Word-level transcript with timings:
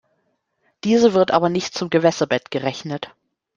Diese 0.83 1.13
wird 1.13 1.29
aber 1.29 1.49
nicht 1.49 1.75
zum 1.75 1.91
Gewässerbett 1.91 2.49
gerechnet. 2.49 3.11